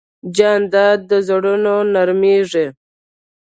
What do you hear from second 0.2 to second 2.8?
جانداد د زړونو نرمیږي.